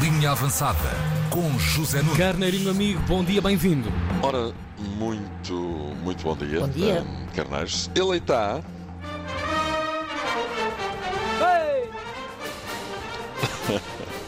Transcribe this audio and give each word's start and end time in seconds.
Linha 0.00 0.32
Avançada 0.32 0.90
com 1.30 1.56
José 1.56 2.02
Nunes. 2.02 2.18
Carneirinho 2.18 2.68
amigo, 2.70 3.00
bom 3.06 3.22
dia, 3.22 3.40
bem-vindo. 3.40 3.92
Ora, 4.22 4.52
muito, 4.76 5.54
muito 6.02 6.24
bom 6.24 6.36
dia. 6.36 6.60
Bom 6.60 6.68
dia. 6.68 7.02
um, 7.02 7.26
Carneiros. 7.34 7.88
Ele 7.94 8.16
está. 8.16 8.60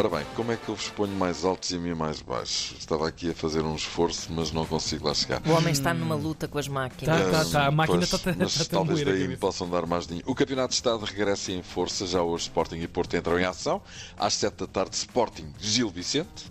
Ora 0.00 0.08
bem, 0.08 0.24
como 0.34 0.50
é 0.50 0.56
que 0.56 0.66
eu 0.66 0.74
vos 0.74 0.88
ponho 0.88 1.12
mais 1.12 1.44
altos 1.44 1.72
e 1.72 1.76
a 1.76 1.78
mim 1.78 1.92
mais 1.92 2.22
baixos? 2.22 2.74
Estava 2.78 3.06
aqui 3.06 3.32
a 3.32 3.34
fazer 3.34 3.60
um 3.60 3.74
esforço, 3.74 4.32
mas 4.32 4.50
não 4.50 4.64
consigo 4.64 5.06
lá 5.06 5.12
chegar. 5.12 5.42
O 5.46 5.50
homem 5.50 5.72
está 5.72 5.92
numa 5.92 6.14
luta 6.14 6.48
com 6.48 6.56
as 6.56 6.66
máquinas. 6.66 7.20
Tá, 7.20 7.30
tá, 7.30 7.44
tá. 7.44 7.66
A 7.66 7.70
máquina 7.70 7.98
Pois, 7.98 8.10
está- 8.10 8.34
mas 8.38 8.56
está 8.56 8.76
talvez 8.78 9.04
daí 9.04 9.28
me 9.28 9.36
possam 9.36 9.68
dar 9.68 9.84
mais 9.84 10.06
dinheiro. 10.06 10.26
O 10.26 10.34
Campeonato 10.34 10.68
de 10.70 10.76
Estado 10.76 11.04
regressa 11.04 11.52
em 11.52 11.62
força. 11.62 12.06
Já 12.06 12.22
hoje 12.22 12.44
Sporting 12.44 12.76
e 12.76 12.88
Porto 12.88 13.14
entram 13.14 13.38
em 13.38 13.44
ação. 13.44 13.82
Às 14.16 14.32
7 14.32 14.54
da 14.60 14.66
tarde, 14.66 14.96
Sporting 14.96 15.52
Gil 15.58 15.90
Vicente. 15.90 16.50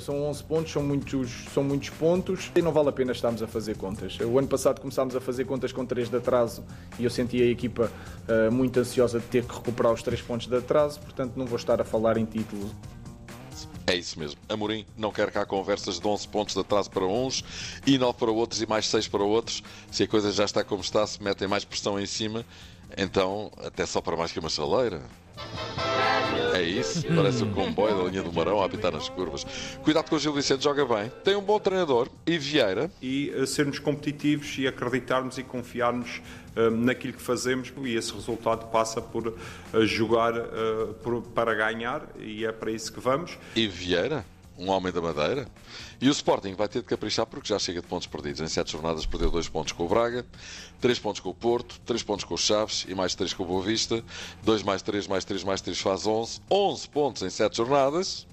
São 0.00 0.24
11 0.24 0.42
pontos, 0.42 0.72
são 0.72 0.82
muitos, 0.82 1.44
são 1.54 1.62
muitos 1.62 1.90
pontos 1.90 2.50
e 2.56 2.60
não 2.60 2.72
vale 2.72 2.88
a 2.88 2.92
pena 2.92 3.12
estarmos 3.12 3.40
a 3.40 3.46
fazer 3.46 3.76
contas. 3.76 4.18
O 4.18 4.36
ano 4.36 4.48
passado 4.48 4.80
começámos 4.80 5.14
a 5.14 5.20
fazer 5.20 5.44
contas 5.44 5.70
com 5.72 5.86
3 5.86 6.08
de 6.10 6.16
atraso 6.16 6.64
e 6.98 7.04
eu 7.04 7.10
senti 7.10 7.40
a 7.40 7.46
equipa 7.46 7.88
eh, 8.26 8.50
muito 8.50 8.78
ansiosa 8.80 9.20
de 9.20 9.26
ter 9.26 9.44
que 9.44 9.54
recuperar 9.54 9.92
os 9.92 10.02
3 10.02 10.20
pontos 10.22 10.46
de 10.46 10.56
atraso, 10.56 11.00
portanto 11.00 11.34
não 11.36 11.46
vou 11.46 11.56
estar 11.56 11.80
a 11.80 11.84
falar 11.84 12.16
em 12.16 12.24
títulos. 12.24 12.70
É 13.86 13.94
isso 13.94 14.18
mesmo. 14.18 14.40
Amorim 14.48 14.86
não 14.96 15.12
quer 15.12 15.30
cá 15.30 15.44
conversas 15.44 16.00
de 16.00 16.06
11 16.06 16.28
pontos 16.28 16.54
de 16.54 16.60
atraso 16.60 16.90
para 16.90 17.04
uns 17.04 17.44
e 17.86 17.98
9 17.98 18.18
para 18.18 18.30
outros 18.30 18.62
e 18.62 18.66
mais 18.66 18.86
6 18.88 19.08
para 19.08 19.22
outros. 19.22 19.62
Se 19.90 20.04
a 20.04 20.08
coisa 20.08 20.32
já 20.32 20.44
está 20.44 20.64
como 20.64 20.80
está, 20.80 21.06
se 21.06 21.22
metem 21.22 21.46
mais 21.46 21.64
pressão 21.64 22.00
em 22.00 22.06
cima, 22.06 22.46
então 22.96 23.52
até 23.62 23.84
só 23.84 24.00
para 24.00 24.16
mais 24.16 24.32
que 24.32 24.38
uma 24.38 24.48
chaleira. 24.48 25.02
É 26.54 26.62
isso, 26.62 27.04
parece 27.14 27.42
o 27.42 27.46
comboio 27.50 27.96
da 28.04 28.10
linha 28.10 28.22
do 28.22 28.32
Marão 28.32 28.62
a 28.62 28.66
apitar 28.66 28.92
nas 28.92 29.08
curvas. 29.08 29.44
Cuidado 29.82 30.08
com 30.08 30.16
o 30.16 30.18
Gil 30.18 30.32
Vicente, 30.32 30.62
joga 30.62 30.84
bem. 30.86 31.10
Tem 31.24 31.34
um 31.36 31.40
bom 31.42 31.58
treinador 31.58 32.08
e 32.26 32.38
Vieira. 32.38 32.90
e 33.02 33.32
eh, 33.36 33.44
sermos 33.46 33.78
competitivos 33.78 34.56
e 34.58 34.66
acreditarmos 34.66 35.36
e 35.38 35.42
confiarmos 35.42 36.22
eh, 36.56 36.70
naquilo 36.70 37.12
que 37.14 37.22
fazemos 37.22 37.72
e 37.82 37.94
esse 37.96 38.12
resultado 38.12 38.66
passa 38.70 39.00
por 39.00 39.28
eh, 39.74 39.80
jogar 39.86 40.36
eh, 40.36 40.42
por- 41.02 41.22
para 41.22 41.54
ganhar 41.54 42.06
e 42.18 42.44
é 42.46 42.52
para 42.52 42.70
isso 42.70 42.92
que 42.92 43.00
vamos. 43.00 43.36
E 43.56 43.66
Vieira, 43.66 44.24
um 44.58 44.70
homem 44.70 44.92
da 44.92 45.00
madeira. 45.00 45.46
E 46.00 46.08
o 46.08 46.12
Sporting 46.12 46.54
vai 46.54 46.68
ter 46.68 46.80
de 46.80 46.86
caprichar 46.86 47.26
porque 47.26 47.48
já 47.48 47.58
chega 47.58 47.80
de 47.80 47.86
pontos 47.86 48.06
perdidos. 48.06 48.40
Em 48.40 48.48
7 48.48 48.70
jornadas 48.72 49.06
perdeu 49.06 49.30
2 49.30 49.48
pontos 49.48 49.72
com 49.72 49.84
o 49.84 49.88
Braga, 49.88 50.24
3 50.80 50.98
pontos 50.98 51.20
com 51.20 51.30
o 51.30 51.34
Porto, 51.34 51.80
3 51.84 52.02
pontos 52.02 52.24
com 52.24 52.34
o 52.34 52.38
Chaves 52.38 52.84
e 52.88 52.94
mais 52.94 53.14
3 53.14 53.32
com 53.32 53.42
o 53.42 53.46
Boa 53.46 53.62
Vista. 53.62 54.02
2 54.42 54.62
mais 54.62 54.82
3 54.82 55.06
mais 55.06 55.24
3 55.24 55.44
mais 55.44 55.60
3 55.60 55.78
faz 55.80 56.06
11. 56.06 56.40
11 56.50 56.88
pontos 56.88 57.22
em 57.22 57.30
7 57.30 57.56
jornadas. 57.56 58.26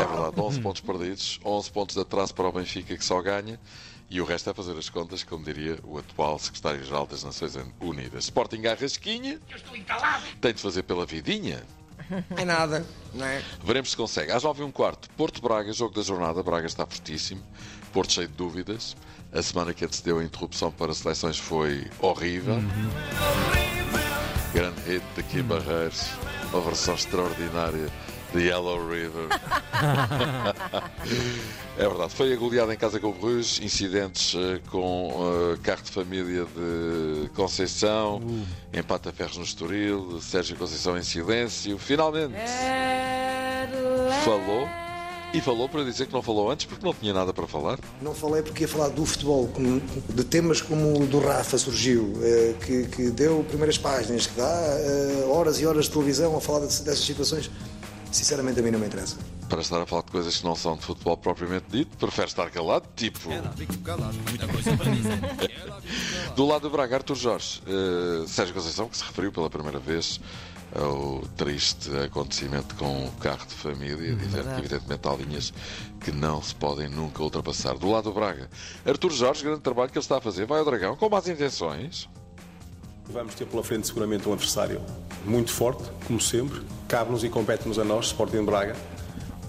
É 0.00 0.06
verdade, 0.06 0.38
11 0.40 0.60
pontos 0.60 0.80
perdidos, 0.82 1.40
11 1.44 1.70
pontos 1.70 1.94
de 1.94 2.02
atraso 2.02 2.34
para 2.34 2.48
o 2.48 2.52
Benfica 2.52 2.96
que 2.96 3.04
só 3.04 3.20
ganha. 3.22 3.58
E 4.10 4.20
o 4.20 4.26
resto 4.26 4.50
é 4.50 4.52
fazer 4.52 4.76
as 4.76 4.90
contas, 4.90 5.24
como 5.24 5.42
diria 5.42 5.78
o 5.84 5.96
atual 5.96 6.38
secretário-geral 6.38 7.06
das 7.06 7.24
Nações 7.24 7.56
Unidas. 7.80 8.24
Sporting 8.24 8.66
à 8.66 8.74
rasquinha. 8.74 9.40
Tem 10.38 10.52
de 10.52 10.60
fazer 10.60 10.82
pela 10.82 11.06
vidinha. 11.06 11.62
É 12.36 12.44
nada, 12.44 12.84
não 13.14 13.24
é? 13.24 13.42
Veremos 13.64 13.90
se 13.90 13.96
consegue. 13.96 14.32
Às 14.32 14.42
9 14.42 14.62
e 14.62 14.64
um 14.64 14.70
quarto, 14.70 15.08
Porto 15.16 15.40
Braga, 15.40 15.72
jogo 15.72 15.94
da 15.94 16.02
jornada. 16.02 16.42
Braga 16.42 16.66
está 16.66 16.86
fortíssimo. 16.86 17.42
Porto 17.92 18.12
cheio 18.12 18.28
de 18.28 18.34
dúvidas. 18.34 18.96
A 19.32 19.42
semana 19.42 19.72
que 19.72 19.84
antecedeu 19.84 20.18
a 20.18 20.24
interrupção 20.24 20.70
para 20.70 20.92
seleções 20.92 21.38
foi 21.38 21.86
horrível. 22.00 22.56
Grande 24.52 24.80
hit 24.82 25.02
de 25.16 25.22
Kim 25.22 25.42
Barreiros. 25.42 26.10
Uma 26.52 26.60
versão 26.60 26.94
extraordinária 26.94 27.88
de 28.32 28.46
Yellow 28.46 28.88
River. 28.88 29.28
é 31.78 31.88
verdade. 31.88 32.14
Foi 32.14 32.34
goleada 32.36 32.72
em 32.72 32.76
casa 32.76 32.98
com 32.98 33.08
o 33.08 33.12
Bruges. 33.12 33.60
Incidentes 33.60 34.34
eh, 34.34 34.60
com 34.70 35.54
eh, 35.54 35.58
carro 35.62 35.82
de 35.82 35.90
família 35.90 36.46
de 36.46 37.28
Conceição. 37.30 38.22
Empate 38.72 39.10
a 39.10 39.12
ferros 39.12 39.36
no 39.36 39.44
Estoril. 39.44 40.20
Sérgio 40.20 40.56
Conceição 40.56 40.96
em 40.96 41.02
silêncio. 41.02 41.78
Finalmente 41.78 42.34
falou 44.24 44.68
e 45.34 45.40
falou 45.40 45.68
para 45.68 45.82
dizer 45.82 46.06
que 46.06 46.12
não 46.12 46.22
falou 46.22 46.50
antes 46.50 46.66
porque 46.66 46.84
não 46.84 46.92
tinha 46.92 47.12
nada 47.12 47.32
para 47.32 47.46
falar. 47.46 47.78
Não 48.00 48.14
falei 48.14 48.42
porque 48.42 48.64
ia 48.64 48.68
falar 48.68 48.88
do 48.88 49.04
futebol, 49.04 49.50
de 50.10 50.24
temas 50.24 50.60
como 50.60 51.02
o 51.02 51.06
do 51.06 51.18
Rafa 51.18 51.56
surgiu, 51.56 52.12
eh, 52.22 52.54
que, 52.64 52.84
que 52.84 53.10
deu 53.10 53.44
primeiras 53.48 53.78
páginas, 53.78 54.26
que 54.26 54.36
dá 54.36 54.76
horas 55.28 55.60
e 55.60 55.66
horas 55.66 55.86
de 55.86 55.92
televisão 55.92 56.36
a 56.36 56.40
falar 56.40 56.60
dessas 56.60 57.00
situações. 57.00 57.50
Sinceramente, 58.12 58.60
a 58.60 58.62
mim 58.62 58.70
não 58.70 58.78
me 58.78 58.86
interessa. 58.86 59.16
Para 59.48 59.62
estar 59.62 59.80
a 59.80 59.86
falar 59.86 60.02
de 60.02 60.10
coisas 60.10 60.36
que 60.36 60.44
não 60.44 60.54
são 60.54 60.76
de 60.76 60.84
futebol 60.84 61.16
propriamente 61.16 61.64
dito, 61.70 61.96
prefere 61.96 62.28
estar 62.28 62.50
calado, 62.50 62.86
tipo. 62.94 63.30
Do 66.36 66.46
lado 66.46 66.62
do 66.62 66.70
Braga, 66.70 66.96
Arthur 66.96 67.16
Jorge, 67.16 67.62
eh, 67.66 68.26
Sérgio 68.26 68.54
Conceição, 68.54 68.88
que 68.88 68.96
se 68.96 69.04
referiu 69.04 69.32
pela 69.32 69.48
primeira 69.48 69.78
vez 69.78 70.20
ao 70.74 71.20
triste 71.36 71.90
acontecimento 71.96 72.74
com 72.76 73.06
o 73.06 73.10
carro 73.12 73.46
de 73.46 73.54
família, 73.54 74.14
dizendo 74.14 74.54
que 74.54 74.60
evidentemente 74.60 75.08
há 75.08 75.12
linhas 75.14 75.52
que 76.00 76.10
não 76.10 76.42
se 76.42 76.54
podem 76.54 76.88
nunca 76.88 77.22
ultrapassar. 77.22 77.76
Do 77.76 77.90
lado 77.90 78.04
do 78.04 78.12
Braga, 78.12 78.48
Arthur 78.86 79.12
Jorge, 79.12 79.42
grande 79.42 79.60
trabalho 79.60 79.90
que 79.90 79.98
ele 79.98 80.04
está 80.04 80.18
a 80.18 80.20
fazer, 80.20 80.46
vai 80.46 80.58
ao 80.58 80.64
Dragão 80.64 80.96
com 80.96 81.08
más 81.08 81.28
intenções. 81.28 82.08
Vamos 83.06 83.34
ter 83.34 83.46
pela 83.46 83.62
frente 83.62 83.86
seguramente 83.86 84.28
um 84.28 84.32
adversário 84.32 84.80
muito 85.24 85.52
forte, 85.52 85.82
como 86.06 86.20
sempre. 86.20 86.60
Cabe-nos 86.88 87.24
e 87.24 87.28
compete-nos 87.28 87.78
a 87.78 87.84
nós, 87.84 88.06
Sporting 88.06 88.44
Braga, 88.44 88.76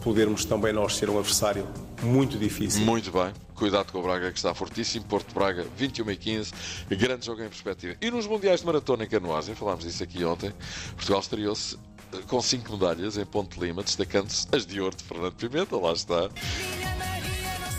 podermos 0.04 0.46
também 0.46 0.74
nós 0.74 0.96
ser 0.96 1.10
um 1.10 1.18
adversário 1.18 1.68
muito 2.02 2.38
difícil. 2.38 2.86
Muito 2.86 3.12
bem. 3.12 3.32
Cuidado 3.56 3.92
com 3.92 4.00
o 4.00 4.04
Braga 4.04 4.32
que 4.32 4.38
está 4.38 4.54
fortíssimo. 4.54 5.06
Porto 5.06 5.34
Braga, 5.34 5.66
21 5.78 6.12
e 6.12 6.18
15. 6.18 6.52
Grande 6.90 7.26
jogo 7.26 7.42
em 7.42 7.48
perspectiva. 7.48 7.96
E 8.02 8.12
nos 8.12 8.28
Mundiais 8.28 8.60
de 8.60 8.66
Maratona 8.66 9.06
em 9.06 9.08
Canoagem, 9.08 9.56
falámos 9.56 9.86
disso 9.86 10.04
aqui 10.04 10.24
ontem, 10.26 10.54
Portugal 10.96 11.22
estreou-se 11.22 11.78
eh, 12.14 12.18
com 12.28 12.42
5 12.42 12.74
medalhas 12.74 13.18
em 13.18 13.26
Ponte 13.26 13.60
Lima, 13.60 13.84
destacando-se 13.84 14.48
as 14.52 14.66
de 14.66 14.82
ouro 14.82 14.96
de 14.96 15.04
Fernando 15.04 15.34
Pimenta, 15.34 15.78
lá 15.78 15.94
está. 15.94 16.30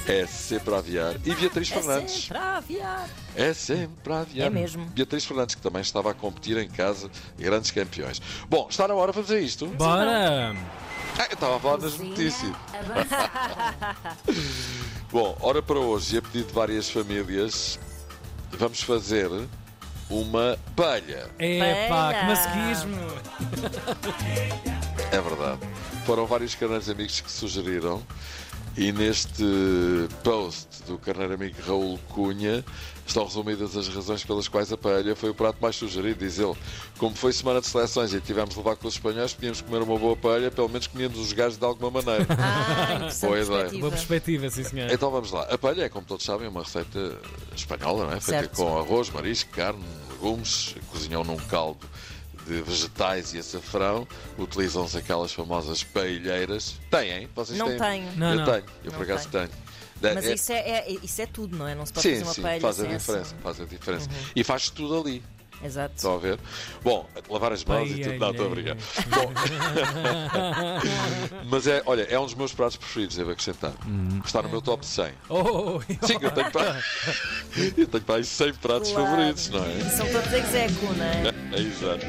É 0.06 0.26
sempre 0.26 0.74
a 0.74 0.78
aviar. 0.78 1.14
E 1.24 1.34
Beatriz 1.34 1.68
Fernandes. 1.68 2.26
Para 2.26 2.58
aviar. 2.58 3.08
É 3.34 3.54
sempre 3.54 4.12
a 4.12 4.20
aviar. 4.20 4.46
É 4.46 4.50
mesmo. 4.50 4.84
Beatriz 4.86 5.24
Fernandes, 5.24 5.54
que 5.54 5.62
também 5.62 5.80
estava 5.80 6.10
a 6.10 6.14
competir 6.14 6.58
em 6.58 6.68
casa, 6.68 7.10
grandes 7.38 7.70
campeões. 7.70 8.20
Bom, 8.48 8.66
está 8.68 8.86
na 8.86 8.94
hora 8.94 9.12
de 9.12 9.18
fazer 9.18 9.40
isto. 9.40 9.66
Bora! 9.66 10.54
Ah, 11.18 11.26
eu 11.30 11.34
estava 11.34 11.56
a 11.56 11.60
falar 11.60 11.78
nas 11.78 11.98
notícias. 11.98 12.52
Bom, 15.10 15.36
hora 15.40 15.62
para 15.62 15.78
hoje, 15.78 16.16
e 16.16 16.18
a 16.18 16.22
pedido 16.22 16.48
de 16.48 16.52
várias 16.52 16.90
famílias, 16.90 17.78
vamos 18.50 18.82
fazer 18.82 19.30
uma 20.10 20.58
palha. 20.76 21.30
Epá, 21.38 22.14
que 22.14 22.24
masquismo! 22.26 22.96
É 25.12 25.20
verdade. 25.20 25.60
Foram 26.04 26.26
vários 26.26 26.54
canais 26.54 26.90
amigos 26.90 27.20
que 27.20 27.30
sugeriram. 27.30 28.02
E 28.76 28.90
neste 28.90 29.44
post 30.24 30.82
do 30.88 30.98
carneiro 30.98 31.34
amigo 31.34 31.54
Raul 31.64 31.96
Cunha 32.08 32.64
estão 33.06 33.24
resumidas 33.24 33.76
as 33.76 33.86
razões 33.86 34.24
pelas 34.24 34.48
quais 34.48 34.72
a 34.72 34.76
paella 34.76 35.14
foi 35.14 35.30
o 35.30 35.34
prato 35.34 35.58
mais 35.60 35.76
sugerido. 35.76 36.18
Diz 36.24 36.40
ele, 36.40 36.54
como 36.98 37.14
foi 37.14 37.32
semana 37.32 37.60
de 37.60 37.68
seleções 37.68 38.12
e 38.12 38.20
tivemos 38.20 38.50
de 38.50 38.56
levar 38.56 38.74
com 38.74 38.88
os 38.88 38.94
espanhóis, 38.94 39.32
podíamos 39.32 39.60
comer 39.60 39.80
uma 39.82 39.96
boa 39.96 40.16
paella, 40.16 40.50
pelo 40.50 40.68
menos 40.68 40.88
comíamos 40.88 41.18
os 41.20 41.32
gajos 41.32 41.56
de 41.56 41.64
alguma 41.64 42.02
maneira. 42.02 42.26
Ah, 42.36 43.10
Boa 43.20 43.38
ideia. 43.38 43.46
perspectiva. 43.46 43.80
Boa 43.80 43.90
perspectiva, 43.92 44.50
sim 44.50 44.64
senhor. 44.64 44.90
Então 44.90 45.10
vamos 45.10 45.30
lá. 45.30 45.42
A 45.44 45.56
palha 45.58 45.82
é, 45.84 45.88
como 45.88 46.04
todos 46.06 46.24
sabem, 46.24 46.48
uma 46.48 46.62
receita 46.62 47.18
espanhola, 47.54 48.06
não 48.06 48.12
é? 48.12 48.20
Feita 48.20 48.40
Certo. 48.40 48.56
com 48.56 48.78
arroz, 48.78 49.10
marisco, 49.10 49.50
carne, 49.50 49.82
legumes, 50.10 50.74
cozinham 50.90 51.22
num 51.24 51.36
caldo 51.36 51.86
de 52.46 52.60
vegetais 52.62 53.32
e 53.34 53.38
açafrão. 53.38 54.06
Utilizam-se 54.38 54.96
aquelas 54.96 55.32
famosas 55.32 55.82
paelheiras. 55.82 56.76
Têm? 56.90 57.28
Vocês 57.34 57.58
Não 57.58 57.68
têm? 57.68 57.78
tenho. 57.78 58.16
Não, 58.16 58.30
Eu 58.30 58.36
não. 58.38 58.44
tenho. 58.44 58.56
Eu 58.84 58.90
Não 58.90 58.98
por 58.98 59.02
acaso 59.02 59.28
tenho. 59.28 59.48
tenho. 59.48 60.14
Mas 60.14 60.26
é- 60.26 60.34
isso 60.34 60.52
é, 60.52 60.58
é- 60.58 60.96
isso 61.02 61.22
é 61.22 61.26
tudo, 61.26 61.56
não 61.56 61.66
é? 61.66 61.74
Não 61.74 61.86
se 61.86 61.92
pode 61.92 62.02
Sim, 62.08 62.14
fazer 62.16 62.24
uma 62.24 62.34
sim, 62.34 62.42
paella 62.42 62.60
faz 62.60 62.80
a 62.80 62.82
diferença. 62.86 63.12
essa- 63.20 63.36
Faz 63.42 63.60
a 63.60 63.64
diferença. 63.64 64.10
Uhum. 64.10 64.16
E 64.36 64.44
faz 64.44 64.68
tudo 64.70 65.00
ali. 65.00 65.22
Exato. 65.64 65.94
Estão 65.96 66.14
a 66.14 66.18
ver? 66.18 66.38
Bom, 66.82 67.08
lavar 67.28 67.52
as 67.52 67.64
mãos 67.64 67.90
e 67.90 68.02
tudo. 68.02 68.18
Não, 68.18 68.30
estou 68.30 68.46
a 68.46 68.50
brincar. 68.50 68.76
Bom, 69.08 69.32
mas 71.46 71.66
é, 71.66 71.82
olha, 71.86 72.02
é 72.02 72.18
um 72.18 72.24
dos 72.24 72.34
meus 72.34 72.52
pratos 72.52 72.76
preferidos, 72.76 73.16
devo 73.16 73.30
acrescentar. 73.30 73.72
Está 74.24 74.42
no 74.42 74.48
meu 74.48 74.60
top 74.60 74.84
100. 74.84 75.12
Oh, 75.28 75.80
Sim, 76.06 76.18
eu 76.20 76.30
tenho 76.30 76.50
para, 76.50 76.82
eu 77.56 77.86
tenho 77.86 78.04
para 78.04 78.14
aí 78.16 78.24
100 78.24 78.54
pratos 78.54 78.92
Claro. 78.92 79.06
favoritos, 79.08 79.48
não 79.48 79.64
é? 79.64 79.80
São 79.90 80.06
todos 80.12 80.32
execo, 80.32 80.92
não 80.94 81.04
é? 81.04 81.34
É 81.54 81.60
exato. 81.60 82.04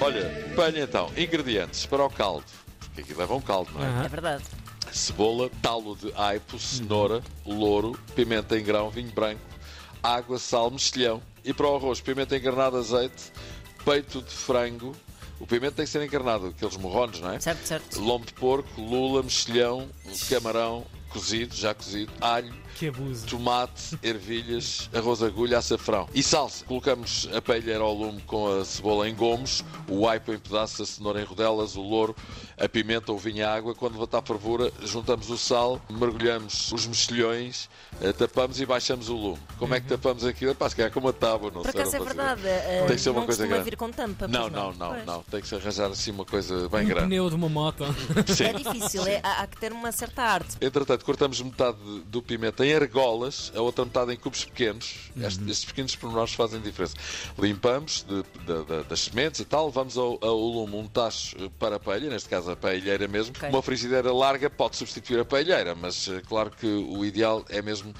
Olha, 0.00 0.52
palha 0.54 0.82
então, 0.84 1.10
ingredientes 1.16 1.84
para 1.86 2.04
o 2.04 2.10
caldo. 2.10 2.44
Porque 2.78 3.00
aqui 3.00 3.14
leva 3.14 3.34
um 3.34 3.40
caldo, 3.40 3.70
não 3.74 3.84
é? 3.84 4.06
É 4.06 4.08
verdade. 4.08 4.44
Cebola, 4.92 5.50
talo 5.60 5.96
de 5.96 6.12
aipo, 6.16 6.56
cenoura, 6.58 7.20
louro, 7.44 7.98
pimenta 8.14 8.56
em 8.56 8.62
grão, 8.62 8.88
vinho 8.88 9.10
branco, 9.10 9.40
água, 10.02 10.38
sal, 10.38 10.70
mexilhão. 10.70 11.20
E 11.46 11.54
para 11.54 11.68
o 11.68 11.76
arroz, 11.76 12.00
pimenta 12.00 12.36
encarnada, 12.36 12.76
azeite, 12.78 13.32
peito 13.84 14.20
de 14.20 14.34
frango, 14.34 14.92
O 15.38 15.46
pimento 15.46 15.74
tem 15.74 15.84
que 15.84 15.90
ser 15.90 16.02
encarnado, 16.02 16.46
aqueles 16.46 16.76
morrones, 16.78 17.20
não 17.20 17.30
é? 17.30 17.38
Certo, 17.38 17.64
certo. 17.66 18.00
Lombo 18.00 18.24
de 18.26 18.32
porco, 18.32 18.80
lula, 18.80 19.22
mexilhão, 19.22 19.86
camarão, 20.30 20.84
cozido, 21.10 21.54
já 21.54 21.74
cozido, 21.74 22.12
alho, 22.20 22.52
Que 22.76 22.88
abuso. 22.88 23.26
tomate, 23.26 23.98
ervilhas, 24.02 24.88
arroz 24.94 25.22
agulha, 25.22 25.58
açafrão 25.58 26.08
e 26.14 26.22
salsa. 26.22 26.64
Colocamos 26.64 27.28
a 27.34 27.40
paelheira 27.40 27.80
ao 27.82 27.94
lume 27.94 28.20
com 28.22 28.60
a 28.60 28.64
cebola 28.64 29.08
em 29.08 29.14
gomos, 29.14 29.64
o 29.88 30.08
aipo 30.08 30.32
em 30.32 30.38
pedaços, 30.38 30.80
a 30.80 30.86
cenoura 30.86 31.20
em 31.20 31.24
rodelas, 31.24 31.76
o 31.76 31.82
louro, 31.82 32.14
a 32.58 32.68
pimenta, 32.68 33.12
o 33.12 33.18
vinho, 33.18 33.46
a 33.46 33.54
água. 33.54 33.74
Quando 33.74 33.94
levantar 33.94 34.18
a 34.18 34.22
fervura, 34.22 34.72
juntamos 34.82 35.30
o 35.30 35.36
sal, 35.38 35.80
mergulhamos 35.90 36.72
os 36.72 36.86
mexilhões, 36.86 37.68
eh, 38.00 38.12
tapamos 38.12 38.60
e 38.60 38.66
baixamos 38.66 39.08
o 39.08 39.14
lume. 39.16 39.38
Como 39.58 39.74
é 39.74 39.80
que 39.80 39.86
tapamos 39.88 40.24
aquilo? 40.24 40.54
Pá, 40.54 40.68
se 40.68 40.76
calhar 40.76 40.90
com 40.92 41.00
uma 41.00 41.12
tábua, 41.12 41.50
não 41.50 41.62
Por 41.62 41.70
sei. 41.72 41.80
acaso 41.80 41.96
é 41.96 41.98
não 41.98 42.06
verdade. 42.06 42.42
eh, 42.46 42.84
Tem 42.86 42.96
que 42.96 43.02
ser 43.02 43.10
uma 43.10 43.20
não 43.20 43.26
coisa 43.26 43.46
grande. 43.46 43.64
vir 43.64 43.76
com 43.76 43.90
tampa. 43.90 44.26
Não, 44.28 44.48
não, 44.48 44.72
não, 44.72 44.88
Pois. 44.90 45.06
não. 45.06 45.22
Tem 45.24 45.40
que 45.40 45.48
se 45.48 45.54
arranjar 45.54 45.90
assim 45.90 46.10
uma 46.10 46.24
coisa 46.24 46.68
bem 46.68 46.84
Um 46.84 46.88
grande. 46.88 47.06
pneu 47.06 47.28
de 47.28 47.34
uma 47.36 47.48
moto. 47.48 47.84
É 47.84 48.52
difícil, 48.52 49.06
é- 49.06 49.20
há 49.22 49.46
que 49.46 49.56
ter 49.58 49.72
uma 49.72 49.92
certa 49.92 50.22
arte. 50.22 50.56
Entretanto, 50.60 50.95
cortamos 51.04 51.40
metade 51.40 51.78
do 52.06 52.22
pimenta 52.22 52.64
em 52.66 52.74
argolas, 52.74 53.52
a 53.54 53.60
outra 53.60 53.84
metade 53.84 54.12
em 54.12 54.16
cubos 54.16 54.44
pequenos. 54.44 55.10
Uhum. 55.16 55.26
Estes, 55.26 55.48
estes 55.48 55.64
pequenos 55.64 55.96
pormenores 55.96 56.34
fazem 56.34 56.60
diferença. 56.60 56.94
Limpamos 57.38 58.04
de- 58.08 58.22
de- 58.44 58.64
de- 58.64 58.82
das 58.88 59.00
sementes 59.00 59.40
e 59.40 59.44
tal, 59.44 59.70
vamos 59.70 59.96
ao, 59.98 60.18
ao 60.22 60.38
lume 60.38 60.76
um 60.76 60.86
tacho 60.86 61.36
eh, 61.38 61.50
para 61.58 61.76
a 61.76 61.80
paelha, 61.80 62.08
neste 62.08 62.28
caso 62.28 62.50
a 62.50 62.56
paelheira 62.56 63.06
mesmo. 63.08 63.34
Ok. 63.36 63.48
Uma 63.48 63.62
frigideira 63.62 64.12
larga 64.12 64.48
pode 64.48 64.76
substituir 64.76 65.20
a 65.20 65.24
paelheira, 65.24 65.74
mas 65.74 66.08
eh, 66.08 66.22
claro 66.26 66.50
que 66.50 66.66
o 66.66 67.04
ideal 67.04 67.44
é 67.48 67.60
mesmo 67.60 67.92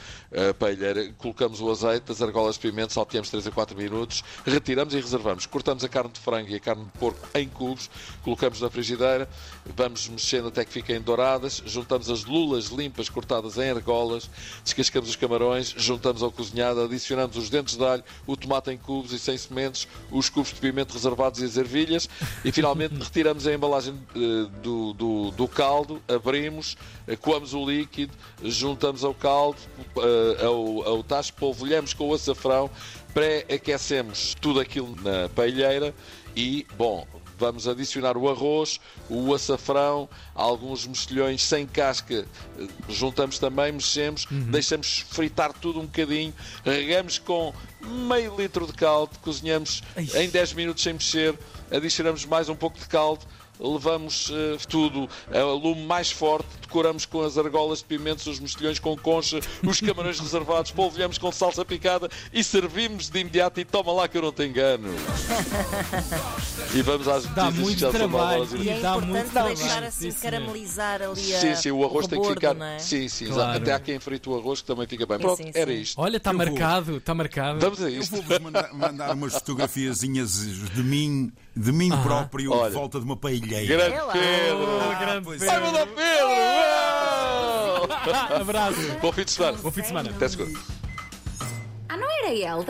a 0.50 0.54
paelheira. 0.54 1.12
Colocamos 1.18 1.60
o 1.60 1.70
azeite, 1.70 2.10
as 2.10 2.22
argolas 2.22 2.54
de 2.56 2.62
pimenta, 2.62 2.92
salteamos 2.94 3.30
3 3.30 3.46
a 3.46 3.50
4 3.50 3.76
minutos, 3.76 4.22
retiramos 4.44 4.94
e 4.94 5.00
reservamos. 5.00 5.46
Cortamos 5.46 5.84
a 5.84 5.88
carne 5.88 6.10
de 6.12 6.20
frango 6.20 6.48
e 6.50 6.54
a 6.54 6.60
carne 6.60 6.84
de 6.84 6.90
porco 6.98 7.26
em 7.34 7.48
cubos, 7.48 7.90
colocamos 8.22 8.60
na 8.60 8.70
frigideira, 8.70 9.28
vamos 9.74 10.08
mexendo 10.08 10.48
até 10.48 10.64
que 10.64 10.72
fiquem 10.72 11.00
douradas, 11.00 11.62
juntamos 11.66 12.08
as 12.10 12.24
lulas 12.24 12.66
limpas 12.66 12.85
cortadas 13.08 13.58
em 13.58 13.70
argolas, 13.70 14.30
descascamos 14.64 15.10
os 15.10 15.16
camarões, 15.16 15.74
juntamos 15.76 16.22
ao 16.22 16.30
cozinhado, 16.30 16.80
adicionamos 16.80 17.36
os 17.36 17.50
dentes 17.50 17.76
de 17.76 17.84
alho, 17.84 18.04
o 18.26 18.36
tomate 18.36 18.70
em 18.70 18.78
cubos 18.78 19.12
e 19.12 19.18
sem 19.18 19.36
sementes, 19.36 19.86
os 20.10 20.28
cubos 20.28 20.52
de 20.52 20.60
pimento 20.60 20.92
reservados 20.92 21.40
e 21.40 21.44
as 21.44 21.56
ervilhas 21.56 22.08
e 22.44 22.52
finalmente 22.52 22.94
retiramos 23.02 23.46
a 23.46 23.52
embalagem 23.52 23.94
eh, 24.14 24.48
do, 24.62 24.92
do, 24.92 25.30
do 25.32 25.48
caldo, 25.48 26.02
abrimos, 26.08 26.76
eh, 27.06 27.16
coamos 27.16 27.54
o 27.54 27.64
líquido, 27.64 28.12
juntamos 28.42 29.04
ao 29.04 29.14
caldo, 29.14 29.58
eh, 29.96 30.44
ao, 30.44 30.82
ao 30.82 31.02
tacho, 31.02 31.32
polvilhamos 31.34 31.92
com 31.92 32.08
o 32.08 32.14
açafrão, 32.14 32.70
pré-aquecemos 33.12 34.36
tudo 34.40 34.60
aquilo 34.60 34.94
na 35.02 35.28
paelheira 35.30 35.94
e, 36.36 36.66
bom, 36.76 37.06
vamos 37.38 37.68
adicionar 37.68 38.16
o 38.16 38.28
arroz, 38.28 38.80
o 39.08 39.34
açafrão, 39.34 40.08
alguns 40.34 40.86
mexilhões 40.86 41.42
sem 41.42 41.66
casca, 41.66 42.26
juntamos 42.88 43.38
também, 43.38 43.72
mexemos, 43.72 44.26
deixamos 44.30 45.04
fritar 45.10 45.52
tudo 45.52 45.80
um 45.80 45.86
bocadinho, 45.86 46.34
regamos 46.64 47.18
com 47.18 47.52
meio 48.08 48.36
litro 48.36 48.66
de 48.66 48.72
caldo, 48.72 49.18
cozinhamos 49.20 49.82
em 49.96 50.28
10 50.28 50.54
minutos 50.54 50.82
sem 50.82 50.94
mexer, 50.94 51.38
adicionamos 51.70 52.24
mais 52.24 52.48
um 52.48 52.56
pouco 52.56 52.78
de 52.78 52.86
caldo, 52.86 53.24
levamos 53.58 54.30
eh, 54.32 54.56
tudo 54.68 55.08
a 55.32 55.42
lume 55.42 55.84
mais 55.86 56.10
forte, 56.10 56.46
decoramos 56.60 57.06
com 57.06 57.22
as 57.22 57.36
argolas 57.38 57.78
de 57.78 57.84
pimentos, 57.84 58.26
os 58.26 58.38
mexilhões 58.40 58.78
com 58.78 58.96
concha, 58.96 59.40
os 59.64 59.80
camarões 59.80 60.18
reservados, 60.20 60.70
polvilhamos 60.70 61.18
com 61.18 61.30
salsa 61.32 61.64
picada 61.64 62.08
e 62.32 62.42
servimos 62.44 63.08
de 63.08 63.18
imediato 63.20 63.60
e 63.60 63.64
toma 63.64 63.92
lá 63.92 64.08
que 64.08 64.18
eu 64.18 64.22
não 64.22 64.32
te 64.32 64.44
engano. 64.44 64.88
E 66.74 66.82
vamos 66.82 67.08
às 67.08 67.24
Dá 67.26 67.44
notícias 67.44 67.64
muito 67.64 67.74
que 67.76 67.80
já 67.80 67.90
são 67.90 68.00
trabalho. 68.00 68.38
novas. 68.44 68.60
E 68.64 68.68
é 68.68 68.72
Dá 68.80 68.90
importante 68.90 69.06
muito 69.10 69.30
trabalho. 69.30 69.56
deixar 69.56 69.82
assim 69.84 70.10
Sim, 70.10 70.20
caramelizar 70.20 71.02
ali 71.02 71.34
a, 71.34 71.40
Sim, 71.40 71.54
sim, 71.54 71.70
o 71.70 71.84
arroz 71.84 72.06
o 72.06 72.08
tem 72.08 72.20
que 72.20 72.28
ficar. 72.28 72.54
não 72.54 72.66
é? 72.66 72.78
Sim, 72.78 73.08
sim, 73.08 73.26
Claro. 73.26 73.40
exato. 73.42 73.58
Até 73.62 73.72
há 73.72 73.80
quem 73.80 73.98
frite 73.98 74.28
o 74.28 74.36
arroz 74.38 74.60
que 74.60 74.66
também 74.66 74.86
fica 74.86 75.06
bem. 75.06 75.18
Pronto, 75.18 75.36
sim, 75.42 75.50
era 75.54 75.70
sim. 75.72 75.80
isto. 75.80 76.00
Olha, 76.00 76.16
está 76.16 76.30
Eu 76.32 76.38
marcado, 76.38 76.96
está 76.96 77.14
marcado. 77.14 77.60
Vamos 77.60 77.82
a 77.82 77.90
Eu 77.90 78.00
isto. 78.00 78.12
vou-vos 78.16 78.38
mandar, 78.38 78.72
mandar 78.74 79.14
umas 79.14 79.32
fotografiazinhas 79.34 80.40
de 80.74 80.82
mim, 80.82 81.32
de 81.56 81.72
mim 81.72 81.90
próprio, 82.02 82.52
Olha. 82.52 82.68
de 82.70 82.74
volta 82.76 82.98
de 82.98 83.04
uma 83.04 83.16
paelheira. 83.16 83.66
Grande 83.66 83.94
É. 83.96 84.12
Pedro! 84.12 84.68
Oh, 84.68 84.98
grande 84.98 85.26
Pedro. 85.38 85.50
Ai, 85.50 85.60
meu 85.60 85.72
Deus, 85.72 85.88
Pedro! 85.94 86.26
Abraço. 88.40 88.76
Bom 89.00 89.12
fim 89.12 89.24
de 89.24 89.30
semana. 89.30 89.58
Bom 89.58 89.70
fim 89.70 89.80
de 89.80 89.86
semana. 89.88 90.10
Até 90.10 90.28
segunda. 90.28 90.58
Ah, 91.88 91.96
não 91.96 92.08
era 92.10 92.32
ele? 92.32 92.64